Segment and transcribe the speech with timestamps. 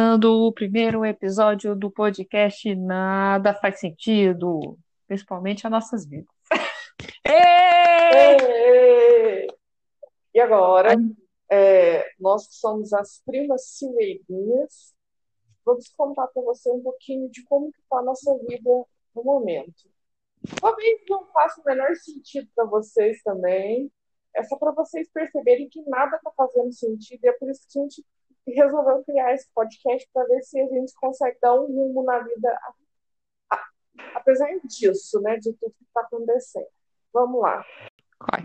[0.00, 6.34] começando o primeiro episódio do podcast Nada Faz Sentido, principalmente as nossas vidas.
[10.32, 10.94] E agora,
[11.50, 14.94] é, nós que somos as primas silveirinhas,
[15.64, 18.70] vamos contar para você um pouquinho de como está a nossa vida
[19.14, 19.90] no momento.
[20.60, 23.90] Talvez não faça o menor sentido para vocês também,
[24.34, 27.78] é só para vocês perceberem que nada está fazendo sentido, e é por isso que
[27.78, 28.04] a gente
[28.46, 32.58] resolveu criar esse podcast para ver se a gente consegue dar um rumo na vida,
[34.14, 36.66] apesar disso, né, de tudo que está acontecendo.
[37.12, 37.64] Vamos lá.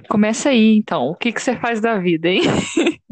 [0.09, 1.09] Começa aí, então.
[1.09, 2.41] O que, que você faz da vida, hein?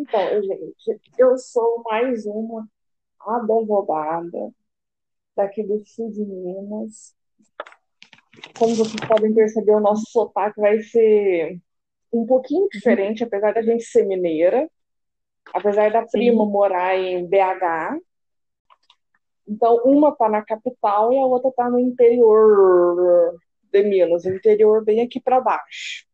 [0.00, 2.66] Então, gente, eu sou mais uma
[3.20, 4.54] advogada
[5.36, 7.14] daqui do sul de Minas.
[8.56, 11.60] Como vocês podem perceber, o nosso sotaque vai ser
[12.12, 14.70] um pouquinho diferente, apesar da gente ser mineira
[15.54, 16.50] apesar da prima Sim.
[16.50, 18.00] morar em BH.
[19.46, 23.38] Então, uma está na capital e a outra está no interior
[23.72, 26.06] de Minas, interior bem aqui para baixo.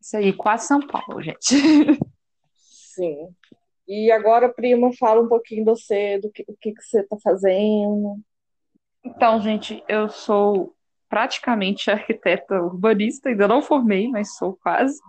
[0.00, 1.54] Isso aí, quase São Paulo, gente.
[2.56, 3.28] Sim.
[3.86, 7.16] E agora, prima, fala um pouquinho de você, do que, o que, que você está
[7.18, 8.20] fazendo.
[9.04, 10.74] Então, gente, eu sou
[11.08, 15.00] praticamente arquiteta urbanista, ainda não formei, mas sou quase.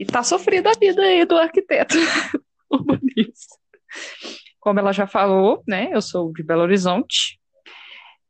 [0.00, 1.94] E tá sofrendo a vida aí do arquiteto
[2.72, 3.54] urbanista.
[4.58, 5.90] Como ela já falou, né?
[5.92, 7.38] Eu sou de Belo Horizonte.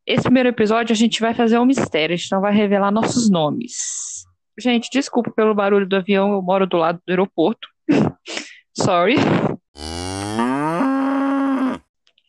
[0.04, 3.30] Esse primeiro episódio a gente vai fazer um mistério, a gente não vai revelar nossos
[3.30, 4.24] nomes.
[4.58, 7.68] Gente, desculpa pelo barulho do avião, eu moro do lado do aeroporto.
[8.76, 9.14] Sorry.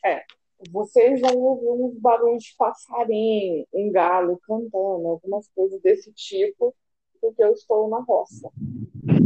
[0.05, 0.23] É,
[0.71, 6.75] vocês vão ouvir uns barulhos de passarinho, um galo cantando, algumas coisas desse tipo,
[7.19, 8.47] porque eu estou na roça.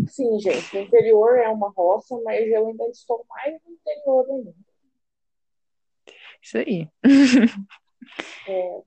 [0.07, 4.53] Sim, gente, o interior é uma roça, mas eu ainda estou mais no interior ainda.
[6.41, 6.89] Isso aí.
[8.47, 8.81] É,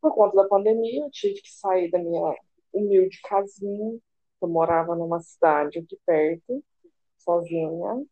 [0.00, 2.36] por conta da pandemia, eu tive que sair da minha
[2.74, 3.98] humilde casinha.
[4.42, 6.62] Eu morava numa cidade aqui perto,
[7.18, 8.04] sozinha.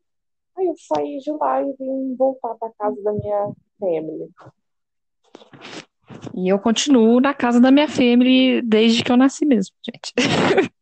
[0.56, 4.30] Aí eu saí de lá e vim voltar para casa da minha family.
[6.34, 10.14] E eu continuo na casa da minha family desde que eu nasci mesmo, gente.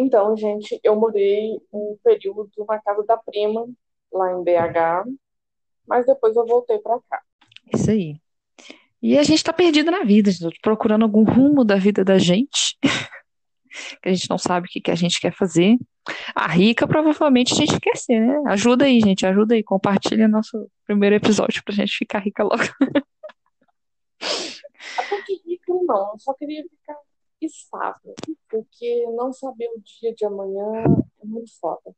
[0.00, 3.66] Então, gente, eu morei um período na casa da prima,
[4.12, 5.10] lá em BH,
[5.88, 7.20] mas depois eu voltei para cá.
[7.74, 8.14] Isso aí.
[9.02, 10.30] E a gente tá perdido na vida,
[10.62, 12.78] procurando algum rumo da vida da gente,
[14.00, 15.76] que a gente não sabe o que, que a gente quer fazer.
[16.32, 18.40] A rica provavelmente a gente quer ser, né?
[18.46, 22.62] Ajuda aí, gente, ajuda aí, compartilha nosso primeiro episódio pra gente ficar rica logo.
[24.96, 26.96] Até que rica não, eu só queria ficar
[27.40, 28.14] estável,
[28.48, 30.84] porque não saber o dia de amanhã
[31.20, 31.94] é muito foda.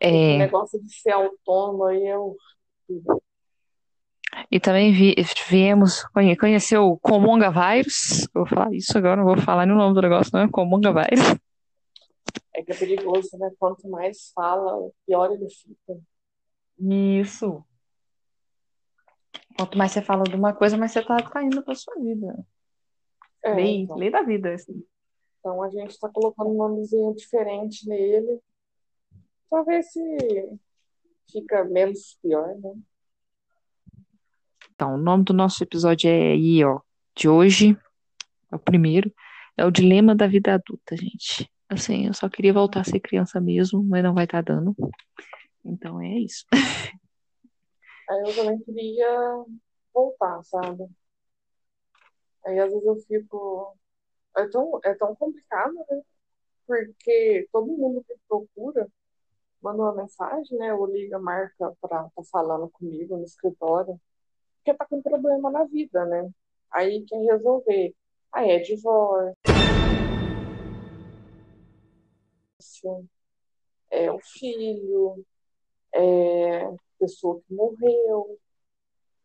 [0.00, 0.36] É...
[0.36, 3.22] O negócio de ser autônomo aí é horrível.
[4.50, 5.14] E também vi,
[5.48, 6.04] viemos
[6.38, 8.26] conhecer o Comonga Vírus.
[8.34, 11.38] Vou falar isso agora, não vou falar no nome do negócio, não é Comonga Vírus.
[12.54, 13.50] É que é perigoso, né?
[13.58, 16.00] Quanto mais fala, pior ele fica.
[16.78, 17.64] Isso.
[19.56, 22.44] Quanto mais você fala de uma coisa, mais você tá caindo pra sua vida.
[23.44, 23.96] É, lei, então.
[23.96, 24.84] lei da vida, assim.
[25.38, 28.40] Então a gente está colocando um nomezinho diferente nele
[29.50, 30.00] para ver se
[31.30, 32.74] fica menos pior, né?
[34.74, 36.80] Então, o nome do nosso episódio é aí, ó,
[37.14, 37.76] de hoje,
[38.50, 39.12] é o primeiro,
[39.56, 41.50] é o dilema da vida adulta, gente.
[41.68, 44.74] Assim, eu só queria voltar a ser criança mesmo, mas não vai estar tá dando.
[45.64, 46.44] Então é isso.
[46.52, 49.44] Aí eu também queria
[49.94, 50.84] voltar, sabe?
[52.46, 53.76] Aí às vezes eu fico.
[54.36, 56.02] É tão, é tão complicado, né?
[56.66, 58.88] Porque todo mundo que procura
[59.62, 60.74] manda uma mensagem, né?
[60.74, 64.00] Ou liga, marca pra tá falando comigo no escritório,
[64.58, 66.30] porque tá com problema na vida, né?
[66.72, 67.94] Aí quer resolver.
[68.32, 69.34] Aí é divórcio,
[73.90, 75.24] é o filho,
[75.94, 76.68] é
[76.98, 78.38] pessoa que morreu,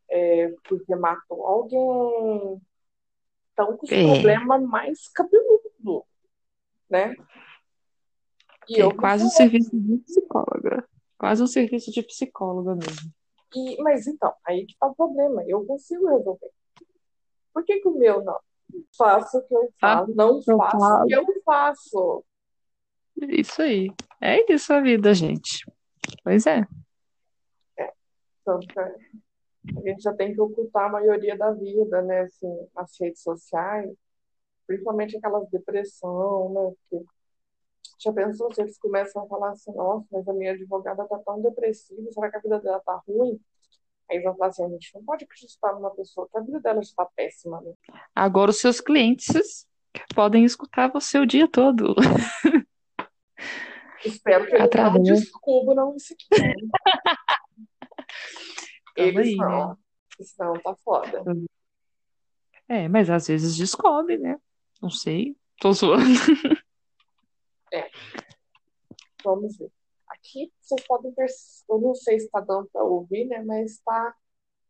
[0.09, 2.61] é porque matou alguém,
[3.57, 4.03] estão com os é.
[4.03, 6.03] problemas mais cabeludos,
[6.89, 7.15] né?
[8.69, 10.87] E é quase um serviço de psicóloga.
[11.17, 13.11] Quase um serviço de psicóloga mesmo.
[13.55, 15.43] E, mas então, aí que tá o problema.
[15.47, 16.51] Eu consigo resolver.
[17.53, 18.37] Por que, que o meu não?
[18.95, 21.03] Faço o que eu faço, não faço falo.
[21.03, 22.25] o que eu faço.
[23.29, 23.89] Isso aí.
[24.21, 25.65] É isso a vida, gente.
[26.23, 26.67] Pois é.
[27.79, 27.93] É.
[28.43, 28.95] Tanto é
[29.75, 33.91] a gente já tem que ocultar a maioria da vida, né, assim, nas redes sociais,
[34.65, 37.05] principalmente aquelas depressão, né, que
[37.99, 41.41] Já pensou se eles começam a falar assim, nossa, mas a minha advogada tá tão
[41.41, 43.39] depressiva, será que a vida dela tá ruim?
[44.09, 46.79] Aí vão falar assim, a gente não pode acreditar numa pessoa que a vida dela
[46.79, 47.73] está péssima, né?
[48.15, 49.67] Agora os seus clientes
[50.15, 51.95] podem escutar você o dia todo.
[54.05, 54.95] Espero que Através.
[54.95, 56.27] não descubram isso aqui.
[58.97, 59.69] Eles aí, não.
[59.69, 59.77] né?
[60.21, 61.23] Senão tá foda.
[62.67, 64.39] É, mas às vezes descobre, né?
[64.81, 65.37] Não sei.
[65.59, 66.03] Tô zoando.
[69.23, 69.71] Vamos ver.
[70.07, 73.43] Aqui vocês podem perceber, eu não sei se tá dando para ouvir, né?
[73.43, 74.15] Mas tá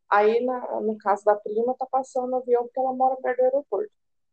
[0.09, 3.43] aí na, no caso da prima, tá passando o avião porque ela mora perto do
[3.43, 3.91] aeroporto.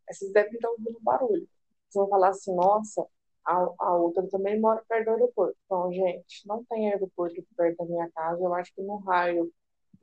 [0.08, 1.48] Aí vocês devem estar ouvindo barulho.
[1.88, 3.06] Vocês vão falar assim, nossa,
[3.44, 5.56] a, a outra também mora perto do aeroporto.
[5.64, 8.42] Então, gente, não tem aeroporto perto da minha casa.
[8.42, 9.52] Eu acho que no raio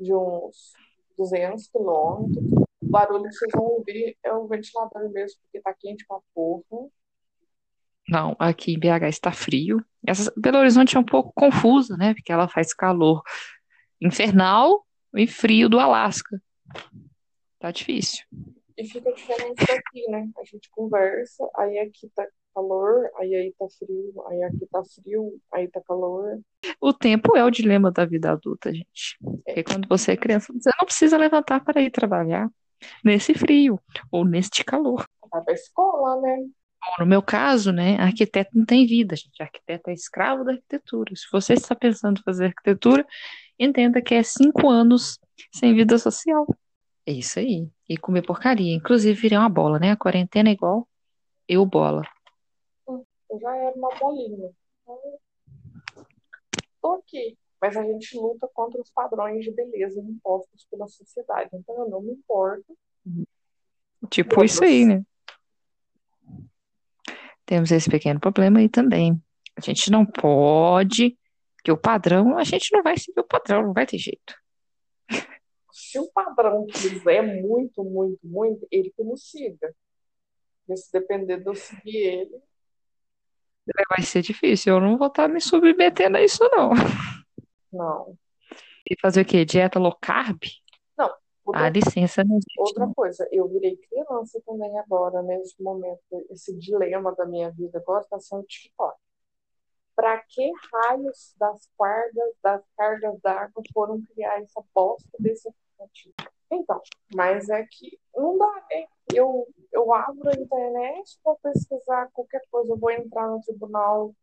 [0.02, 0.74] de uns
[1.18, 2.44] 200 quilômetros.
[2.82, 6.90] O barulho que vocês vão ouvir é o ventilador mesmo, porque tá quente pra porra.
[8.10, 9.84] Não, aqui em BH está frio.
[10.06, 12.14] Essa, Belo Horizonte é um pouco confusa, né?
[12.14, 13.22] Porque ela faz calor
[14.02, 16.42] infernal e frio do Alasca.
[17.60, 18.26] Tá difícil.
[18.76, 20.28] E fica diferente daqui, né?
[20.38, 25.40] A gente conversa, aí aqui tá calor, aí aí tá frio, aí aqui tá frio,
[25.54, 26.40] aí tá calor.
[26.80, 29.18] O tempo é o dilema da vida adulta, gente.
[29.46, 32.50] Porque quando você é criança, você não precisa levantar para ir trabalhar
[33.04, 33.80] nesse frio
[34.12, 35.06] ou neste calor.
[35.32, 36.38] Vai pra escola, né?
[36.84, 39.42] Bom, No meu caso, né, arquiteto não tem vida, gente.
[39.42, 41.16] Arquiteto é escravo da arquitetura.
[41.16, 43.06] Se você está pensando em fazer arquitetura,
[43.58, 45.20] entenda que é cinco anos
[45.54, 46.46] sem vida social.
[47.06, 47.68] É isso aí.
[47.88, 48.74] E comer porcaria.
[48.76, 49.92] Inclusive, virei uma bola, né?
[49.92, 50.88] A quarentena é igual
[51.48, 52.04] eu bola.
[53.32, 54.52] Eu já era uma bolinha.
[54.82, 55.00] Então,
[56.82, 57.38] tô aqui.
[57.62, 61.50] Mas a gente luta contra os padrões de beleza impostos pela sociedade.
[61.54, 62.78] Então eu não me importo.
[64.10, 64.52] Tipo Outros.
[64.52, 65.04] isso aí, né?
[67.46, 69.22] Temos esse pequeno problema aí também.
[69.56, 71.18] A gente não pode,
[71.64, 74.36] que o padrão, a gente não vai seguir o padrão, não vai ter jeito.
[75.72, 79.74] Se o padrão quiser muito, muito, muito, ele que nos siga.
[80.66, 82.42] Porque se depender de eu seguir ele,
[83.90, 84.74] Vai ser difícil.
[84.76, 86.72] Eu não vou estar me submetendo a isso, não.
[87.72, 88.18] não.
[88.90, 89.46] E fazer o quê?
[89.46, 90.40] Dieta low carb?
[91.44, 92.60] Outra, Ah, licença, né, gente?
[92.60, 96.00] outra coisa, eu virei criança também agora, nesse momento.
[96.30, 98.96] Esse dilema da minha vida agora está sendo TikTok.
[99.96, 106.14] Para que raios das cargas, das cargas d'água foram criar essa bosta desse aplicativo?
[106.52, 106.82] Então,
[107.16, 108.86] mas é que não dá, né?
[109.14, 114.14] Eu, eu abro a internet para pesquisar qualquer coisa, eu vou entrar no Tribunal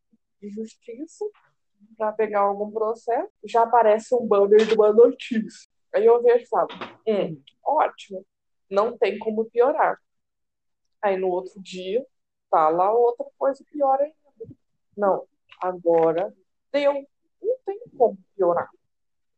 [0.40, 1.24] de Justiça
[1.96, 5.68] para pegar algum processo, já aparece um banner de uma notícia.
[5.94, 6.68] Aí eu vejo e falo,
[7.06, 8.24] hum, ótimo,
[8.70, 9.98] não tem como piorar.
[11.00, 12.04] Aí no outro dia,
[12.50, 14.14] tá lá outra coisa pior ainda.
[14.96, 15.26] Não,
[15.60, 16.34] agora
[16.70, 16.92] deu,
[17.40, 18.68] não tem como piorar.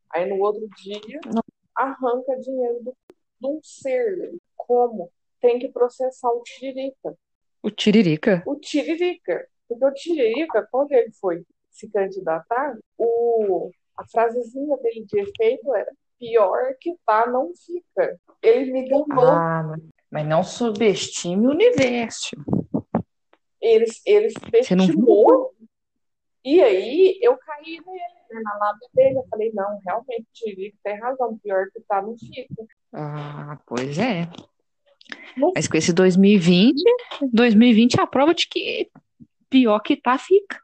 [0.09, 1.60] Aí no outro dia, Não.
[1.83, 2.95] Arranca dinheiro do,
[3.39, 4.35] de um ser.
[4.55, 5.11] Como?
[5.39, 7.17] Tem que processar o Tiririca.
[7.63, 8.43] O Tiririca?
[8.45, 9.47] O Tiririca.
[9.67, 15.91] Porque o Tiririca, quando ele foi se candidatar, o, a frasezinha dele de efeito era
[16.19, 18.19] pior que tá, não fica.
[18.41, 19.07] Ele me ganhou.
[19.21, 19.75] Ah,
[20.11, 22.35] mas- não subestime o universo.
[23.59, 25.53] Ele, ele subestimou.
[26.43, 29.17] E aí eu caí nele, na lábia dele.
[29.19, 31.37] Eu falei, não, realmente, o Tiririca tem razão.
[31.39, 32.65] Pior que tá, não fica.
[32.93, 34.29] Ah, pois é.
[35.55, 36.81] Mas com esse 2020,
[37.31, 38.89] 2020 é a prova de que
[39.49, 40.59] pior que tá, fica.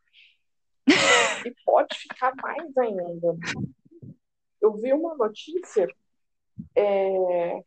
[1.45, 3.35] E pode ficar mais ainda.
[4.61, 5.87] Eu vi uma notícia
[6.75, 7.61] é,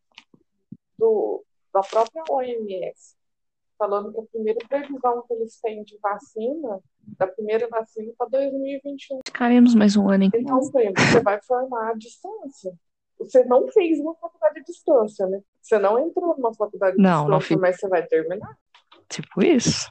[0.99, 3.20] do, da própria OMS
[3.81, 6.81] falando que a primeira previsão que eles têm de vacina,
[7.19, 9.21] da primeira vacina para 2021.
[9.27, 10.25] Ficaremos mais um ano.
[10.25, 12.75] Então, primo, você vai formar à distância.
[13.19, 15.41] Você não fez uma faculdade à distância, né?
[15.63, 17.57] Você não entrou numa faculdade à Não, não distância, fiz.
[17.59, 18.59] mas você vai terminar.
[19.09, 19.91] Tipo isso.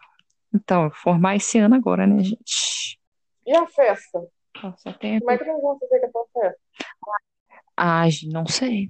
[0.53, 2.99] Então, formar esse ano agora, né, gente?
[3.45, 4.21] E a festa?
[4.63, 5.19] Nossa, tem...
[5.19, 6.59] Como é que nós vamos fazer com a festa?
[7.75, 8.89] Ah, gente, não sei.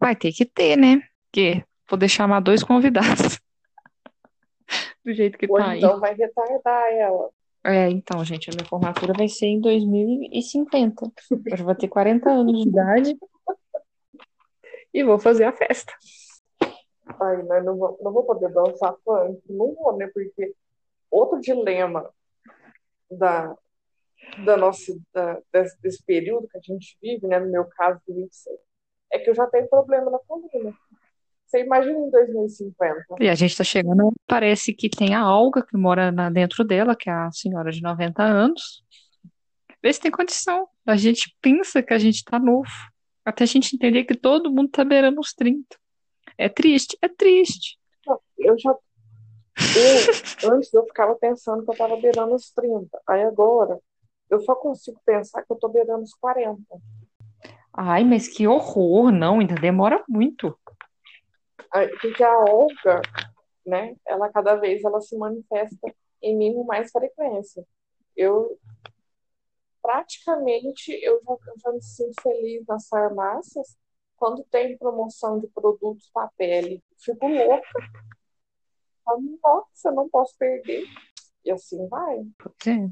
[0.00, 1.00] Vai ter que ter, né?
[1.30, 3.38] Porque poder chamar dois convidados.
[5.04, 5.78] Do jeito que Ou tá aí.
[5.78, 7.30] então vai retardar ela.
[7.64, 11.10] É, então, gente, a minha formatura vai ser em 2050.
[11.46, 13.18] Eu já vou ter 40 anos de idade
[14.92, 15.92] e vou fazer a festa.
[17.20, 19.40] Ai, mas não vou, não vou poder dançar funk.
[19.48, 20.06] Não vou, né?
[20.12, 20.54] Porque
[21.10, 22.08] outro dilema
[23.10, 23.54] da,
[24.44, 27.38] da nossa, da- desse, desse período que a gente vive, né?
[27.38, 28.58] No meu caso, de 26,
[29.12, 30.72] é que eu já tenho problema na coluna.
[31.50, 33.16] Você imagina em 2050.
[33.18, 36.94] E a gente tá chegando, parece que tem a Olga que mora na- dentro dela,
[36.94, 38.84] que é a senhora de 90 anos.
[39.82, 40.68] Vê se tem condição.
[40.86, 42.70] A gente pensa que a gente tá novo.
[43.24, 45.76] Até a gente entender que todo mundo tá beirando os 30.
[46.38, 46.96] É triste?
[47.02, 47.76] É triste.
[48.38, 48.70] Eu já.
[48.72, 52.96] Eu, antes eu ficava pensando que eu tava beirando os 30.
[53.08, 53.76] Aí agora,
[54.30, 56.62] eu só consigo pensar que eu tô beirando os 40.
[57.72, 59.10] Ai, mas que horror.
[59.10, 60.56] Não, ainda demora muito.
[62.00, 63.00] Porque a Olga,
[63.64, 67.64] né, ela cada vez ela se manifesta em mim com mais frequência.
[68.16, 68.58] Eu
[69.82, 73.76] praticamente eu já, eu já me sinto feliz nas farmácias
[74.16, 76.82] quando tem promoção de produtos para pele.
[76.98, 77.68] Fico louca.
[79.42, 80.84] Nossa, eu não posso perder.
[81.44, 82.18] E assim vai.
[82.66, 82.90] É.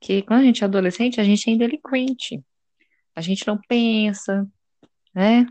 [0.00, 2.42] Que quando a gente é adolescente, a gente é indelinquente.
[3.14, 4.48] A gente não pensa,
[5.14, 5.46] né?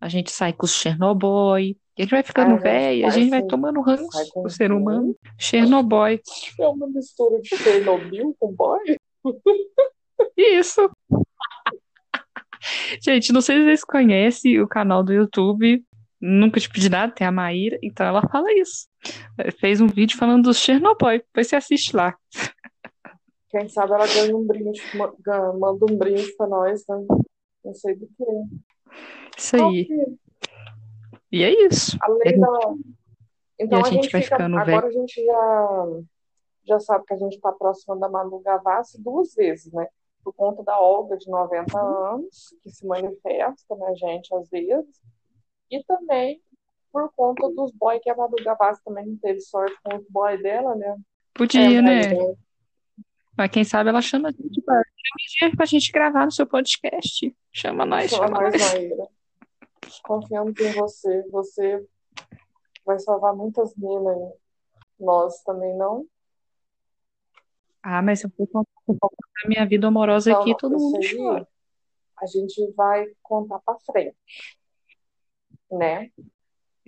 [0.00, 1.58] A gente sai com os Chernobyl.
[1.58, 4.42] E a gente vai ficando Aí a gente velho, a gente vai tomando ranço com
[4.42, 5.16] do ser humano.
[5.36, 6.20] Chernobyl.
[6.60, 8.96] É uma mistura de Chernobyl com boy.
[10.36, 10.88] Isso.
[13.00, 15.84] Gente, não sei se vocês conhecem o canal do YouTube.
[16.20, 18.88] Nunca te pedi nada, tem a Maíra, então ela fala isso.
[19.60, 21.18] Fez um vídeo falando dos Chernobyl.
[21.18, 22.16] Depois você assiste lá.
[23.50, 24.82] Quem sabe ela ganha um brinde,
[25.58, 26.96] manda um brinde pra nós, né?
[27.64, 28.24] Não sei do que.
[29.36, 29.88] Isso aí.
[31.30, 31.96] E é isso.
[32.00, 32.48] Além da.
[33.60, 34.36] Então E a gente gente vai fica.
[34.36, 35.86] ficando Agora a gente já,
[36.66, 39.86] já sabe que a gente está próximo da Manu Gavassi duas vezes, né?
[40.22, 45.00] Por conta da Olga, de 90 anos, que se manifesta na gente às vezes.
[45.70, 46.40] E também
[46.92, 50.42] por conta dos boys que a Manu Gavassi também não teve sorte com os boys
[50.42, 50.96] dela, né?
[51.34, 52.34] Podia, É, né?
[53.36, 54.62] mas, quem sabe ela chama a gente
[55.02, 57.36] pra, chama a gente pra gente gravar no seu podcast.
[57.52, 58.72] Chama nós, Chama chama nós, nós.
[58.74, 59.08] Maíra.
[60.02, 61.22] Confiamos em você.
[61.30, 61.86] Você
[62.84, 64.32] vai salvar muitas minas aí.
[65.00, 66.06] Nós também não.
[67.82, 70.76] Ah, mas eu vou contar um pouco da minha vida amorosa Não, aqui, não, todo
[70.78, 71.48] mundo chora.
[72.20, 74.16] a gente vai contar pra frente,
[75.70, 76.10] né?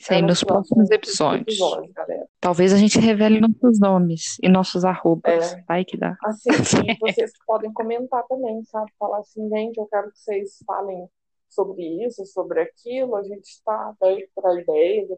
[0.00, 1.42] Isso aí É nos próximos episódios.
[1.42, 2.26] episódios, galera.
[2.40, 5.52] Talvez a gente revele nossos nomes e nossos arrobas.
[5.52, 5.62] É.
[5.68, 6.16] Vai que dá.
[6.24, 6.48] Assim,
[6.88, 8.90] e vocês podem comentar também, sabe?
[8.98, 11.06] Falar assim, gente, eu quero que vocês falem
[11.50, 13.14] sobre isso, sobre aquilo.
[13.14, 15.10] A gente está aberto para ideias.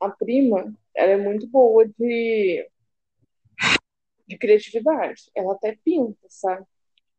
[0.00, 2.68] A prima, ela é muito boa de,
[4.26, 5.30] de criatividade.
[5.36, 6.66] Ela até pinta, sabe?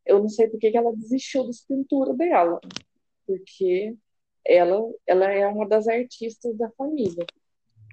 [0.04, 2.60] Eu não sei por que que ela desistiu das pinturas dela,
[3.26, 3.96] porque
[4.44, 7.24] ela, ela é uma das artistas da família.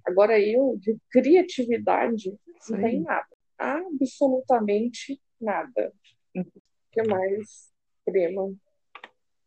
[0.05, 3.27] Agora eu, de criatividade, Isso não tem nada.
[3.57, 5.93] Absolutamente nada.
[6.35, 6.43] O
[6.91, 7.71] que mais,
[8.05, 8.53] prima,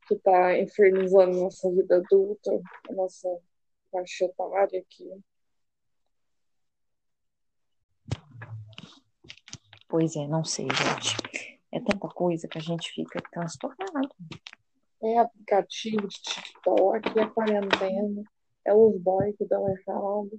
[0.07, 3.29] que tá infernizando nossa vida adulta, a nossa
[3.91, 5.11] faixa etária aqui?
[9.89, 11.61] Pois é, não sei, gente.
[11.71, 14.15] É tanta coisa que a gente fica transtornado.
[15.03, 18.23] É aplicativo de TikTok, é quarentena,
[18.65, 20.31] é os boys que dão errado,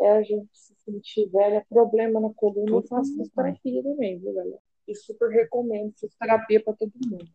[0.00, 4.58] é a gente se sentir velha, problema na coluna, eu faço fisioterapia também, viu, galera?
[4.88, 7.28] E super recomendo fisioterapia pra todo mundo.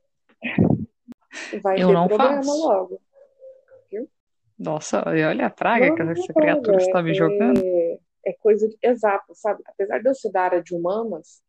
[1.62, 2.68] Vai Eu ter não problema faço.
[2.68, 3.02] logo.
[4.60, 7.60] Nossa, e olha a praga que Não, essa não, criatura é- está me jogando.
[7.66, 9.64] É, é coisa de, exata, sabe?
[9.66, 11.42] Apesar de eu ser da área de humanas,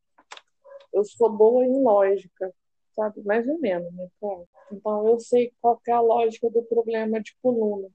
[0.94, 2.52] eu sou boa em lógica,
[2.94, 3.22] sabe?
[3.22, 4.08] Mais ou menos, né?
[4.20, 4.48] Claro.
[4.70, 7.88] Então eu sei qual é a lógica do problema de coluna,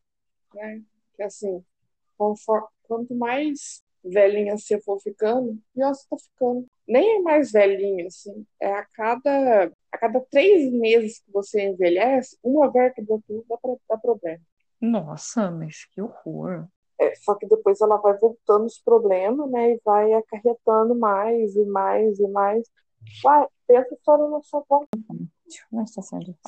[0.55, 0.83] né?
[1.15, 1.63] Que assim,
[2.17, 6.67] confor- quanto mais velhinha você for ficando, pior você tá ficando.
[6.87, 8.45] Nem é mais velhinha, assim.
[8.61, 13.75] É a cada, a cada três meses que você envelhece, uma vértebra tua dá, pra-
[13.89, 14.41] dá problema.
[14.81, 16.67] Nossa, mas que horror.
[16.99, 19.73] É, só que depois ela vai voltando os problemas, né?
[19.73, 22.67] E vai acarretando mais e mais e mais.
[23.23, 24.87] Vai, pensa só na nossa volta.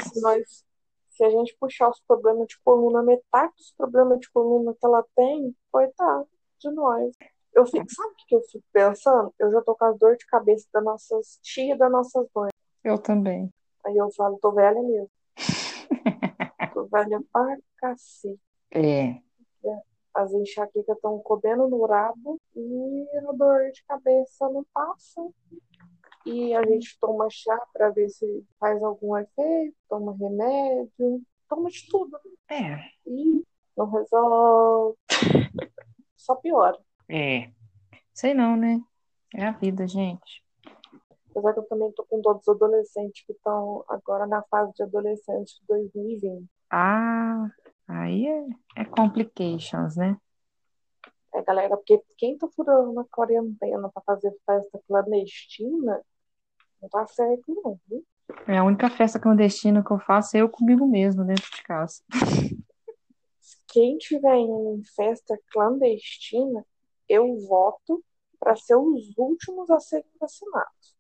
[0.02, 0.66] Se nós,
[1.10, 5.06] se a gente puxar os problemas de coluna, metade dos problemas de coluna que ela
[5.16, 6.28] tem, coitado
[6.60, 7.16] de nós.
[7.54, 9.34] Eu fico, sabe o que eu fico pensando?
[9.38, 12.52] Eu já tô com as dor de cabeça das nossas tias e das nossas mães.
[12.84, 13.52] Eu também.
[13.86, 15.10] Aí eu falo, tô velha mesmo.
[16.74, 18.40] tô velha pra cacete.
[18.72, 19.22] É.
[20.14, 25.22] As enxaquecas estão comendo no rabo e a dor de cabeça não passa.
[26.30, 31.88] E a gente toma chá para ver se faz algum efeito, toma remédio, toma de
[31.90, 32.20] tudo.
[32.50, 32.80] É.
[33.06, 33.44] E
[33.76, 34.98] não resolve.
[36.16, 36.78] Só piora.
[37.10, 37.50] É.
[38.14, 38.82] Sei não, né?
[39.34, 40.44] É a vida, gente.
[41.32, 44.84] Apesar que eu também tô com dó dos adolescentes que estão agora na fase de
[44.84, 46.46] adolescente de 2020.
[46.72, 47.50] Ah,
[47.90, 50.16] Aí é, é complications, né?
[51.34, 56.00] É, galera, porque quem tá furando a quarentena pra fazer festa clandestina,
[56.82, 58.06] não tá certo, não, viu?
[58.48, 62.04] É a única festa clandestina que eu faço é eu comigo mesmo dentro de casa.
[63.68, 66.66] Quem tiver indo em festa clandestina,
[67.08, 68.04] eu voto
[68.40, 70.96] para ser os últimos a serem vacinados.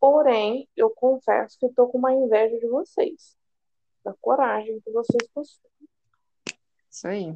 [0.00, 3.36] Porém, eu confesso que estou com uma inveja de vocês,
[4.04, 5.72] da coragem que vocês possuem.
[6.90, 7.30] Isso aí.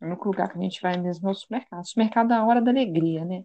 [0.00, 1.82] O único lugar que a gente vai mesmo é o supermercado.
[1.82, 3.44] O supermercado é a hora da alegria, né?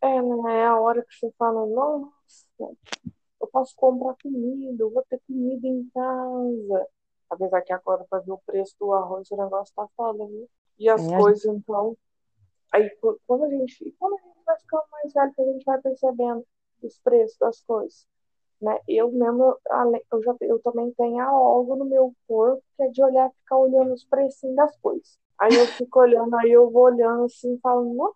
[0.00, 0.58] É, né?
[0.60, 2.12] É a hora que você fala, nossa,
[3.40, 6.88] eu posso comprar comida, eu vou ter comida em casa.
[7.30, 10.48] Apesar que agora, para ver o preço do arroz, o negócio tá foda, viu?
[10.78, 11.96] E as É, coisas, então.
[12.72, 15.64] Aí, qu- quando a gente, quando a gente vai ficando mais velho, que a gente
[15.64, 16.46] vai percebendo
[16.82, 18.06] os preços das coisas,
[18.60, 18.78] né?
[18.88, 19.56] Eu mesmo,
[20.12, 23.92] eu já, eu também tenho algo no meu corpo que é de olhar, ficar olhando
[23.94, 25.18] os precinhos das coisas.
[25.38, 28.12] Aí eu fico olhando, aí eu vou olhando assim, e falo, "Nó,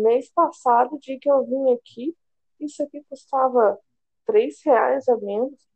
[0.00, 2.16] mês passado, dia que eu vim aqui,
[2.60, 3.78] isso aqui custava
[4.26, 5.68] três reais a menos.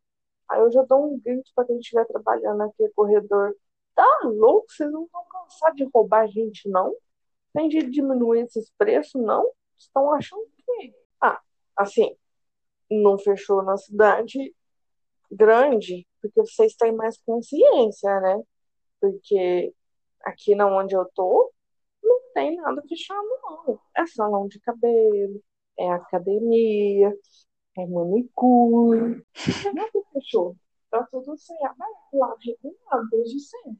[0.49, 3.55] Aí eu já dou um grito para quem estiver trabalhando aqui, corredor.
[3.95, 4.71] Tá louco?
[4.71, 6.95] Vocês não vão cansar de roubar gente, não?
[7.53, 9.49] Tem de diminuir esses preços, não?
[9.77, 10.93] Estão achando que.
[11.21, 11.41] Ah,
[11.75, 12.15] assim,
[12.89, 14.55] não fechou na cidade
[15.31, 18.41] grande, porque vocês têm mais consciência, né?
[19.01, 19.73] Porque
[20.23, 21.51] aqui na onde eu tô,
[22.37, 23.79] tem nada fechado, não.
[23.97, 25.41] É salão de cabelo,
[25.75, 27.11] é academia,
[27.75, 29.25] é manicure.
[29.73, 30.55] Nada fechou.
[30.91, 33.79] Tá tudo sem aberto lá, regulado desde sempre.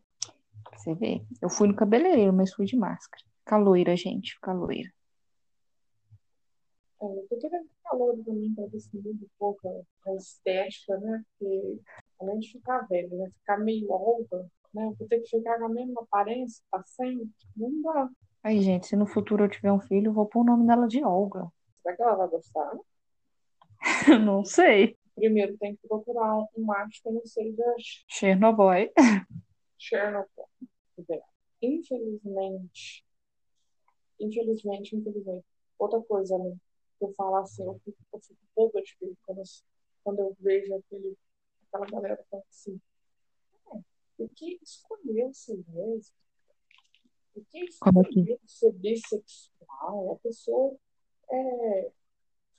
[0.76, 1.22] Você vê.
[1.40, 3.24] Eu fui no cabeleireiro, mas fui de máscara.
[3.40, 4.34] Fica loira, gente.
[4.34, 4.92] Fica loira.
[7.00, 10.98] É, eu tô querendo ficar louro também para ver se muda um pouco a estética,
[10.98, 11.24] né?
[11.38, 11.80] Porque
[12.20, 13.30] além de ficar velho, né?
[13.40, 14.88] Ficar meio olga, né?
[14.88, 17.30] Eu vou ter que ficar com a mesma aparência pra sempre.
[17.56, 18.10] Não dá.
[18.44, 20.88] Aí, gente, se no futuro eu tiver um filho, eu vou pôr o nome dela
[20.88, 21.48] de Olga.
[21.82, 22.72] Será que ela vai gostar?
[24.24, 24.98] Não sei.
[25.16, 27.64] Primeiro tem que procurar um, macho que não seja
[28.08, 28.92] Chernobyl.
[29.78, 30.46] Chernobyl.
[31.62, 33.04] Infelizmente,
[34.20, 35.46] infelizmente, infelizmente.
[35.80, 36.56] Outra coisa, né?
[37.02, 39.44] Eu falo assim, eu fico, eu fico boba de ver quando, eu-
[40.04, 41.18] quando eu vejo aquele,
[41.68, 42.80] aquela galera falando assim,
[43.74, 43.80] é,
[44.18, 46.27] por que escolheu ser lésbica?
[47.38, 50.12] Por que Como escolheu ser bissexual?
[50.14, 50.76] A pessoa
[51.32, 51.92] é,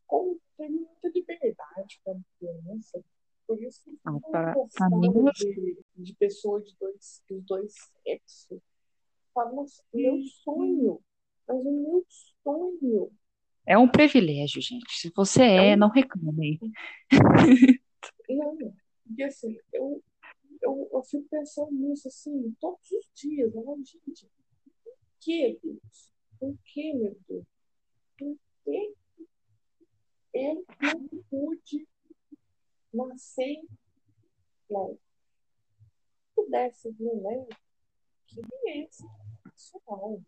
[0.01, 3.03] ficou, teve muita liberdade para criança.
[3.47, 7.43] Por isso que Ah, ficou pra- pra gostando mim- de, de pessoas de dois, dos
[7.45, 8.61] dois sexos.
[9.35, 11.01] Fala, nossa, meu sonho,
[11.47, 12.07] mas o meu
[12.45, 13.11] sonho.
[13.67, 14.93] É um privilégio, gente.
[14.99, 16.61] Se você é, É um- não reclame.
[18.29, 18.57] Não,
[19.07, 20.03] porque assim, eu,
[20.63, 23.55] eu, eu fico pensando nisso assim, todos os dias.
[23.55, 24.29] Eu falo, gente,
[25.21, 26.11] que, Deus?
[26.39, 27.45] Por que, meu Deus?
[28.19, 28.95] Por que
[30.35, 31.87] eu não pude
[32.93, 33.61] nascer?
[34.69, 34.99] Se
[36.35, 37.49] pudesse vir leve,
[38.27, 39.05] que viesse
[39.45, 40.21] pessoal.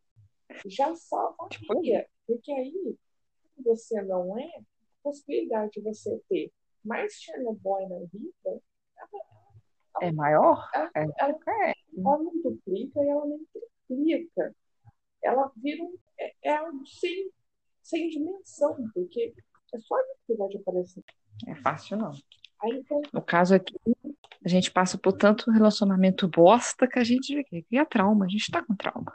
[0.67, 2.09] Já salvaria.
[2.27, 2.97] Porque aí,
[3.59, 4.63] você não é, a
[5.03, 6.51] possibilidade de você ter
[6.85, 8.63] mais Chernobyl na vida,
[10.01, 10.69] É maior?
[10.75, 11.05] ela, É.
[11.19, 11.75] ela, É.
[11.99, 13.47] ela não duplica e ela nem
[13.87, 14.57] triplica.
[15.23, 17.31] Ela vira um, é, é algo sem,
[17.83, 19.35] sem dimensão, porque
[19.75, 21.05] é só a dificuldade de aparecer.
[21.47, 22.13] É fácil, não.
[22.63, 23.75] Aí então, No caso aqui,
[24.45, 28.27] a gente passa por tanto relacionamento bosta que a gente cria trauma.
[28.27, 29.13] A gente tá com trauma.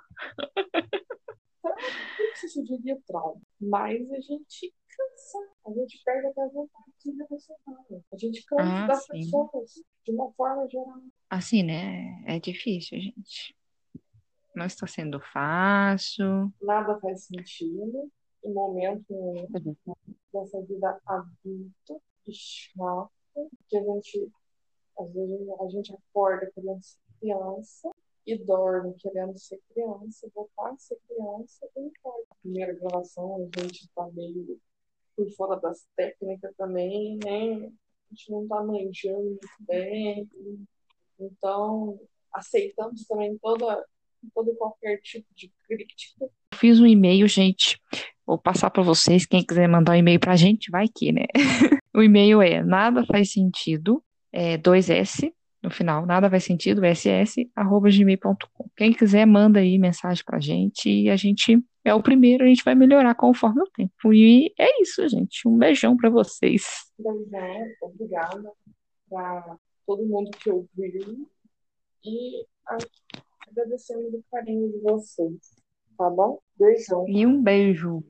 [1.64, 5.38] não sei se diria trauma, mas a gente cansa,
[5.68, 7.86] a gente perde até a vontade de se relacionar.
[8.14, 9.12] A gente cansa Ah, das sim.
[9.12, 9.74] pessoas,
[10.06, 11.02] de uma forma geral.
[11.30, 12.24] Assim, né?
[12.26, 13.56] É difícil, gente.
[14.56, 16.52] Não está sendo fácil.
[16.62, 18.12] Nada faz sentido
[18.44, 19.76] em momento nenhum
[20.32, 23.10] dessa vida adulta e chata,
[23.68, 24.32] que a gente,
[25.00, 27.92] às vezes, a gente acorda querendo ser criança
[28.26, 32.26] e dorme querendo ser criança, voltar a ser criança e não pode.
[32.42, 34.60] Primeira gravação, a gente tá meio
[35.16, 37.66] por fora das técnicas também, né?
[37.66, 40.30] A gente não tá manjando muito bem.
[41.20, 42.00] Então,
[42.34, 43.86] aceitamos também toda,
[44.34, 46.26] todo e qualquer tipo de crítica.
[46.26, 47.80] Eu fiz um e-mail, gente.
[48.26, 49.26] Vou passar para vocês.
[49.26, 51.26] Quem quiser mandar um e-mail pra gente, vai aqui, né?
[51.96, 55.32] O e-mail é nada faz sentido, é 2S
[55.64, 58.70] no final, nada faz sentido, ss, arroba gmail.com.
[58.76, 62.64] Quem quiser, manda aí mensagem pra gente e a gente é o primeiro, a gente
[62.66, 64.14] vai melhorar conforme o tempo.
[64.14, 65.48] E é isso, gente.
[65.48, 66.66] Um beijão pra vocês.
[67.00, 68.52] Beijão, obrigada.
[69.10, 69.58] Pra
[69.88, 71.28] todo mundo que ouviu
[72.04, 72.46] e
[73.56, 75.56] agradecendo o carinho de vocês.
[75.98, 76.40] Tá bom?
[76.58, 77.06] Beijão.
[77.08, 78.04] E um beijo.